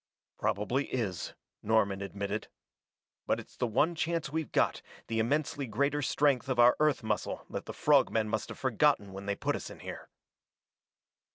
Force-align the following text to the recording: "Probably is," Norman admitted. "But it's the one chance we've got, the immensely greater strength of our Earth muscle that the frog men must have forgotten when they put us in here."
"Probably 0.39 0.85
is," 0.87 1.35
Norman 1.61 2.01
admitted. 2.01 2.47
"But 3.27 3.39
it's 3.39 3.55
the 3.55 3.67
one 3.67 3.93
chance 3.93 4.31
we've 4.31 4.51
got, 4.51 4.81
the 5.05 5.19
immensely 5.19 5.67
greater 5.67 6.01
strength 6.01 6.49
of 6.49 6.57
our 6.57 6.75
Earth 6.79 7.03
muscle 7.03 7.45
that 7.51 7.65
the 7.65 7.71
frog 7.73 8.09
men 8.09 8.27
must 8.27 8.49
have 8.49 8.57
forgotten 8.57 9.13
when 9.13 9.27
they 9.27 9.35
put 9.35 9.55
us 9.55 9.69
in 9.69 9.81
here." 9.81 10.09